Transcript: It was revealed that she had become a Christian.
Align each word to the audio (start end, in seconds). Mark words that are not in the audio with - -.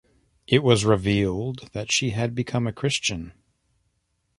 It 0.47 0.63
was 0.63 0.83
revealed 0.83 1.69
that 1.73 1.91
she 1.91 2.09
had 2.09 2.33
become 2.33 2.65
a 2.65 2.73
Christian. 2.73 3.33